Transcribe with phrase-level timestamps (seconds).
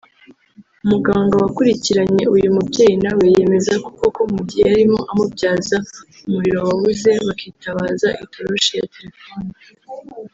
[0.85, 5.77] umuganga wakurikiranye uyu mubyeyi nawe yemeza ko koko mugihe yarimo amubyaza
[6.27, 9.49] umuriro wabuze bakitabaza itoroshi ya telephone